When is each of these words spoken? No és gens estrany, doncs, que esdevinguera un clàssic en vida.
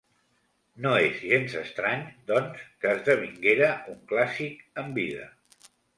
No 0.85 0.93
és 1.09 1.19
gens 1.33 1.57
estrany, 1.59 2.01
doncs, 2.31 2.63
que 2.85 2.95
esdevinguera 2.97 3.69
un 3.95 4.03
clàssic 4.13 4.65
en 4.85 4.91
vida. 4.97 5.29